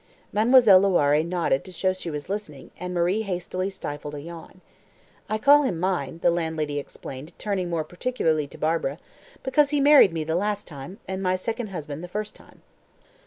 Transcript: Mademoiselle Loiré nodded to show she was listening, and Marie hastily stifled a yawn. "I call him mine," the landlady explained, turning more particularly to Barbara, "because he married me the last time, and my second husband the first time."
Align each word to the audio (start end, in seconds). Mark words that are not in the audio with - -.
Mademoiselle 0.33 0.81
Loiré 0.81 1.23
nodded 1.23 1.63
to 1.63 1.71
show 1.71 1.93
she 1.93 2.09
was 2.09 2.27
listening, 2.27 2.71
and 2.79 2.91
Marie 2.91 3.21
hastily 3.21 3.69
stifled 3.69 4.15
a 4.15 4.21
yawn. 4.21 4.59
"I 5.29 5.37
call 5.37 5.61
him 5.61 5.79
mine," 5.79 6.17
the 6.23 6.31
landlady 6.31 6.79
explained, 6.79 7.33
turning 7.37 7.69
more 7.69 7.83
particularly 7.83 8.47
to 8.47 8.57
Barbara, 8.57 8.97
"because 9.43 9.69
he 9.69 9.79
married 9.79 10.11
me 10.11 10.23
the 10.23 10.33
last 10.33 10.65
time, 10.65 10.97
and 11.07 11.21
my 11.21 11.35
second 11.35 11.67
husband 11.67 12.03
the 12.03 12.07
first 12.07 12.33
time." 12.35 12.63